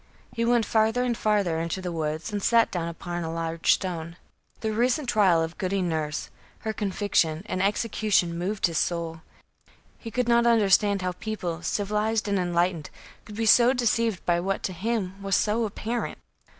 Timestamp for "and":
1.03-1.15, 2.31-2.41, 7.45-7.61, 12.27-12.39